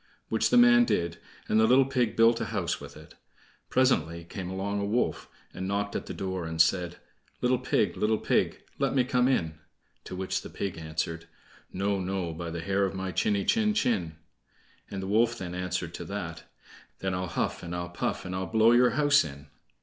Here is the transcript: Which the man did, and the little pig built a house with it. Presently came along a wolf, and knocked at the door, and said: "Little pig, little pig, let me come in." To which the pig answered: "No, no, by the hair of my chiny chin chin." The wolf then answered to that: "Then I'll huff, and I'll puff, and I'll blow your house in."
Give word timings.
Which 0.29 0.49
the 0.49 0.57
man 0.57 0.83
did, 0.83 1.19
and 1.47 1.59
the 1.59 1.67
little 1.67 1.85
pig 1.85 2.15
built 2.15 2.41
a 2.41 2.45
house 2.45 2.81
with 2.81 2.97
it. 2.97 3.13
Presently 3.69 4.23
came 4.23 4.49
along 4.49 4.81
a 4.81 4.85
wolf, 4.85 5.29
and 5.53 5.67
knocked 5.67 5.95
at 5.95 6.07
the 6.07 6.13
door, 6.15 6.43
and 6.47 6.59
said: 6.59 6.97
"Little 7.39 7.59
pig, 7.59 7.95
little 7.95 8.17
pig, 8.17 8.63
let 8.79 8.95
me 8.95 9.03
come 9.03 9.27
in." 9.27 9.59
To 10.05 10.15
which 10.15 10.41
the 10.41 10.49
pig 10.49 10.75
answered: 10.75 11.27
"No, 11.71 11.99
no, 11.99 12.33
by 12.33 12.49
the 12.49 12.61
hair 12.61 12.83
of 12.83 12.95
my 12.95 13.11
chiny 13.11 13.45
chin 13.45 13.75
chin." 13.75 14.15
The 14.89 15.05
wolf 15.05 15.37
then 15.37 15.53
answered 15.53 15.93
to 15.93 16.05
that: 16.05 16.45
"Then 16.97 17.13
I'll 17.13 17.27
huff, 17.27 17.61
and 17.61 17.75
I'll 17.75 17.89
puff, 17.89 18.25
and 18.25 18.33
I'll 18.33 18.47
blow 18.47 18.71
your 18.71 18.89
house 18.97 19.23
in." 19.23 19.49